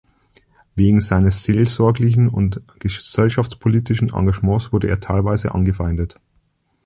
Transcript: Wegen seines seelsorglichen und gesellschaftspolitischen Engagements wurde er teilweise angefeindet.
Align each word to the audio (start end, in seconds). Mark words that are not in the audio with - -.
Wegen 0.73 0.99
seines 0.99 1.43
seelsorglichen 1.43 2.27
und 2.27 2.59
gesellschaftspolitischen 2.79 4.11
Engagements 4.11 4.73
wurde 4.73 4.87
er 4.89 4.99
teilweise 4.99 5.53
angefeindet. 5.53 6.15